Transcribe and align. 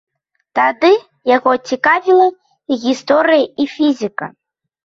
Тады 0.59 0.89
яго 1.33 1.51
цікавіла 1.69 2.25
гісторыя 2.87 3.45
і 3.47 3.63
фізіка. 3.75 4.33